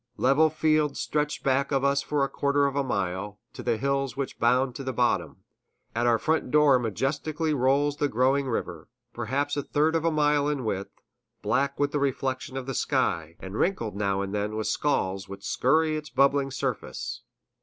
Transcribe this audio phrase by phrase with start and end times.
[0.17, 4.17] Level fields stretch back of us for a quarter of a mile, to the hills
[4.17, 5.43] which bound the bottom;
[5.93, 10.49] at our front door majestically rolls the growing river, perhaps a third of a mile
[10.49, 11.03] in width,
[11.43, 15.45] black with the reflection of the sky, and wrinkled now and then with squalls which
[15.45, 17.21] scurry over its bubbling surface.